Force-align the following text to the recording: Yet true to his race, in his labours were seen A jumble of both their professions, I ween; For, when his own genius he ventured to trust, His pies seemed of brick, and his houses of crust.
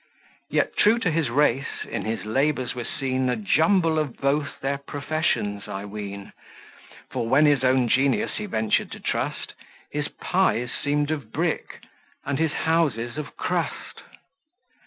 Yet 0.49 0.75
true 0.77 0.97
to 0.97 1.11
his 1.11 1.29
race, 1.29 1.85
in 1.87 2.05
his 2.05 2.25
labours 2.25 2.73
were 2.73 2.87
seen 2.99 3.29
A 3.29 3.35
jumble 3.35 3.99
of 3.99 4.17
both 4.17 4.59
their 4.59 4.79
professions, 4.79 5.67
I 5.67 5.85
ween; 5.85 6.33
For, 7.11 7.29
when 7.29 7.45
his 7.45 7.63
own 7.63 7.87
genius 7.87 8.37
he 8.37 8.47
ventured 8.47 8.89
to 8.93 8.99
trust, 8.99 9.53
His 9.91 10.07
pies 10.07 10.71
seemed 10.71 11.11
of 11.11 11.31
brick, 11.31 11.83
and 12.25 12.39
his 12.39 12.51
houses 12.51 13.19
of 13.19 13.37
crust. 13.37 14.01